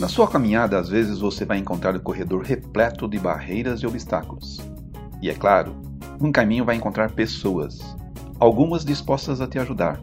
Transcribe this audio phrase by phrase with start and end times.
[0.00, 4.58] Na sua caminhada, às vezes você vai encontrar o corredor repleto de barreiras e obstáculos.
[5.22, 5.76] E é claro,
[6.20, 7.78] um caminho vai encontrar pessoas,
[8.40, 10.00] algumas dispostas a te ajudar,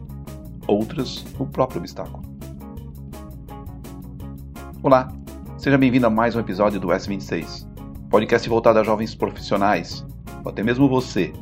[0.68, 2.24] outras o próprio obstáculo.
[4.82, 5.12] Olá,
[5.58, 7.68] seja bem-vindo a mais um episódio do S26,
[8.10, 10.05] podcast voltado a jovens profissionais,
[10.44, 11.34] ou até mesmo você,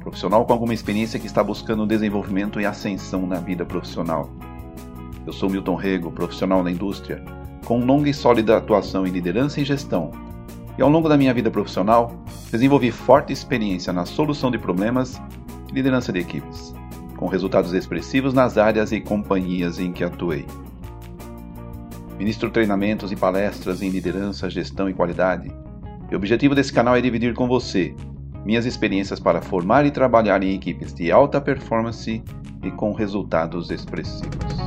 [0.00, 4.30] profissional com alguma experiência que está buscando desenvolvimento e ascensão na vida profissional.
[5.26, 7.22] Eu sou Milton Rego, profissional na indústria,
[7.66, 10.10] com longa e sólida atuação em liderança e gestão.
[10.78, 12.16] E ao longo da minha vida profissional,
[12.50, 15.20] desenvolvi forte experiência na solução de problemas
[15.68, 16.74] e liderança de equipes,
[17.16, 20.46] com resultados expressivos nas áreas e companhias em que atuei.
[22.18, 25.50] Ministro treinamentos e palestras em liderança, gestão e qualidade.
[26.10, 27.94] E o objetivo desse canal é dividir com você
[28.44, 32.22] minhas experiências para formar e trabalhar em equipes de alta performance
[32.62, 34.60] e com resultados expressivos.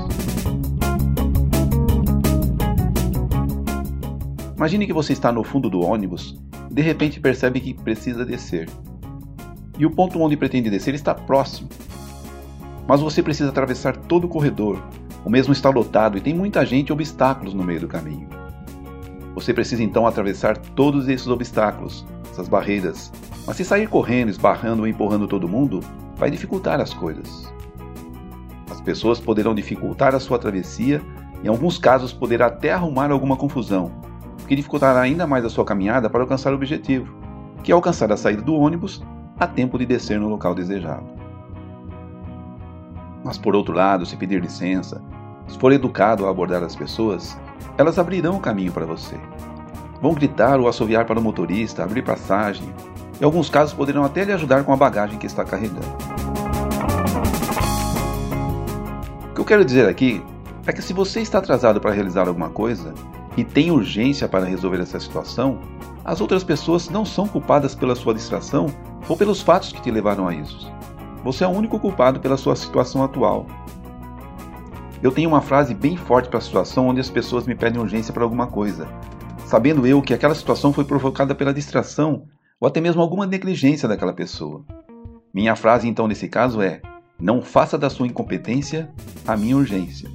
[4.55, 8.69] Imagine que você está no fundo do ônibus e de repente percebe que precisa descer.
[9.77, 11.67] E o ponto onde pretende descer está próximo.
[12.87, 14.81] Mas você precisa atravessar todo o corredor.
[15.25, 18.27] O mesmo está lotado e tem muita gente e obstáculos no meio do caminho.
[19.35, 23.11] Você precisa então atravessar todos esses obstáculos, essas barreiras.
[23.45, 25.79] Mas se sair correndo, esbarrando ou empurrando todo mundo,
[26.15, 27.53] vai dificultar as coisas.
[28.69, 31.01] As pessoas poderão dificultar a sua travessia,
[31.43, 33.91] em alguns casos poderá até arrumar alguma confusão,
[34.41, 37.13] o que dificultará ainda mais a sua caminhada para alcançar o objetivo,
[37.63, 39.03] que é alcançar a saída do ônibus
[39.39, 41.05] a tempo de descer no local desejado.
[43.23, 45.01] Mas por outro lado, se pedir licença,
[45.47, 47.37] se for educado a abordar as pessoas,
[47.77, 49.17] elas abrirão o caminho para você.
[50.03, 52.67] Vão gritar ou assoviar para o motorista, abrir passagem,
[53.21, 55.87] em alguns casos poderão até lhe ajudar com a bagagem que está carregando.
[59.29, 60.21] O que eu quero dizer aqui
[60.67, 62.93] é que se você está atrasado para realizar alguma coisa,
[63.37, 65.57] e tem urgência para resolver essa situação,
[66.03, 68.65] as outras pessoas não são culpadas pela sua distração
[69.07, 70.69] ou pelos fatos que te levaram a isso.
[71.23, 73.47] Você é o único culpado pela sua situação atual.
[75.01, 78.13] Eu tenho uma frase bem forte para a situação onde as pessoas me pedem urgência
[78.13, 78.85] para alguma coisa,
[79.53, 82.25] sabendo eu que aquela situação foi provocada pela distração
[82.59, 84.65] ou até mesmo alguma negligência daquela pessoa.
[85.31, 86.81] Minha frase então nesse caso é:
[87.21, 88.89] não faça da sua incompetência
[89.27, 90.09] a minha urgência.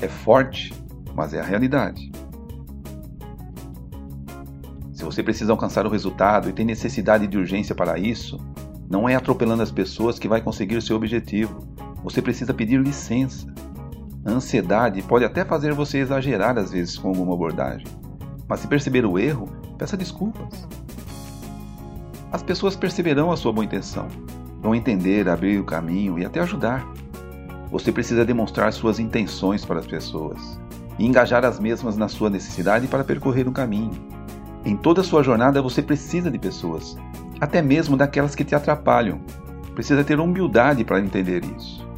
[0.00, 0.72] É forte,
[1.14, 2.10] mas é a realidade.
[4.90, 8.40] Se você precisa alcançar o resultado e tem necessidade de urgência para isso,
[8.88, 11.58] não é atropelando as pessoas que vai conseguir o seu objetivo.
[12.02, 13.46] Você precisa pedir licença.
[14.24, 17.86] A ansiedade pode até fazer você exagerar às vezes com alguma abordagem,
[18.50, 20.66] mas se perceber o erro, peça desculpas.
[22.32, 24.08] As pessoas perceberão a sua boa intenção,
[24.60, 26.84] vão entender, abrir o caminho e até ajudar.
[27.70, 30.60] Você precisa demonstrar suas intenções para as pessoas
[30.98, 33.92] e engajar as mesmas na sua necessidade para percorrer um caminho.
[34.64, 36.96] Em toda a sua jornada você precisa de pessoas,
[37.40, 39.20] até mesmo daquelas que te atrapalham.
[39.76, 41.88] Precisa ter humildade para entender isso.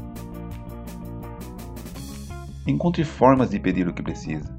[2.67, 4.55] Encontre formas de pedir o que precisa.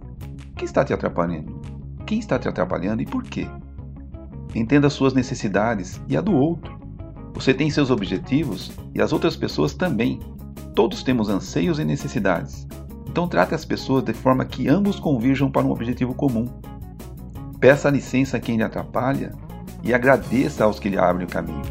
[0.52, 1.63] O que está te atrapalhando?
[2.06, 3.48] Quem está te atrapalhando e por quê?
[4.54, 6.78] Entenda as suas necessidades e a do outro.
[7.34, 10.20] Você tem seus objetivos e as outras pessoas também.
[10.76, 12.68] Todos temos anseios e necessidades.
[13.08, 16.48] Então trate as pessoas de forma que ambos convirjam para um objetivo comum.
[17.60, 19.32] Peça licença a quem lhe atrapalha
[19.82, 21.62] e agradeça aos que lhe abrem o caminho.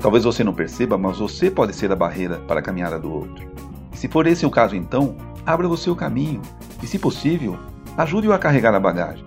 [0.00, 3.48] Talvez você não perceba, mas você pode ser a barreira para a caminhada do outro.
[3.92, 6.40] Se for esse o caso, então, abra o seu caminho
[6.82, 7.58] e, se possível,
[7.96, 9.24] ajude-o a carregar a bagagem.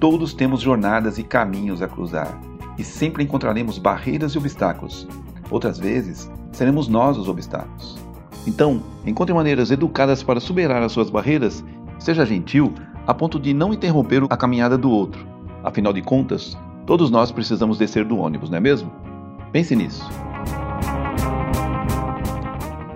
[0.00, 2.40] Todos temos jornadas e caminhos a cruzar
[2.78, 5.08] e sempre encontraremos barreiras e obstáculos.
[5.50, 7.98] Outras vezes, seremos nós os obstáculos.
[8.46, 11.64] Então, encontre maneiras educadas para superar as suas barreiras,
[11.98, 12.72] seja gentil
[13.06, 15.26] a ponto de não interromper a caminhada do outro.
[15.64, 16.56] Afinal de contas,
[16.86, 18.92] todos nós precisamos descer do ônibus, não é mesmo?
[19.50, 20.08] Pense nisso.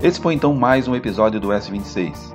[0.03, 2.35] Esse foi então mais um episódio do S26.